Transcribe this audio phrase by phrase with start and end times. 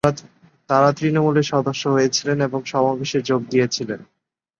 [0.69, 3.99] তারা তৃণমূলের সদস্য হয়েছিলেন এবং সমাবেশে যোগ দিয়েছিলেন।